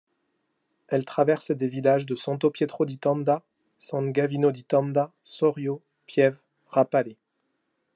[0.87, 3.43] Elle traverse les villages de Santo-Pietro-di-Tenda,
[3.77, 6.39] San-Gavino-di-Tenda, Sorio, Piève,
[6.69, 7.17] Rapale.